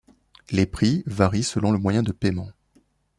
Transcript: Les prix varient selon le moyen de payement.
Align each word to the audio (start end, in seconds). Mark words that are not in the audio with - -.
Les 0.49 0.65
prix 0.65 1.03
varient 1.05 1.43
selon 1.43 1.71
le 1.71 1.77
moyen 1.77 2.01
de 2.01 2.11
payement. 2.11 2.49